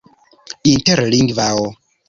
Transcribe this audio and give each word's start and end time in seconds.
interlingvao 0.71 1.69